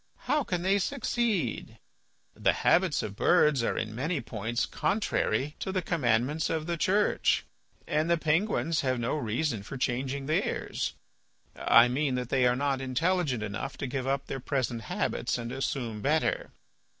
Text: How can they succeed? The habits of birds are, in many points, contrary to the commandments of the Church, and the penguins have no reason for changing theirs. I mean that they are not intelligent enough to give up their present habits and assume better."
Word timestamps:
How 0.25 0.43
can 0.43 0.63
they 0.63 0.79
succeed? 0.79 1.77
The 2.33 2.53
habits 2.53 3.03
of 3.03 3.15
birds 3.15 3.61
are, 3.61 3.77
in 3.77 3.93
many 3.93 4.19
points, 4.19 4.65
contrary 4.65 5.55
to 5.59 5.71
the 5.71 5.83
commandments 5.83 6.49
of 6.49 6.65
the 6.65 6.75
Church, 6.75 7.45
and 7.85 8.09
the 8.09 8.17
penguins 8.17 8.81
have 8.81 8.99
no 8.99 9.15
reason 9.15 9.61
for 9.61 9.77
changing 9.77 10.25
theirs. 10.25 10.93
I 11.55 11.87
mean 11.87 12.15
that 12.15 12.29
they 12.29 12.47
are 12.47 12.55
not 12.55 12.81
intelligent 12.81 13.43
enough 13.43 13.77
to 13.77 13.85
give 13.85 14.07
up 14.07 14.25
their 14.25 14.39
present 14.39 14.81
habits 14.85 15.37
and 15.37 15.51
assume 15.51 16.01
better." 16.01 16.49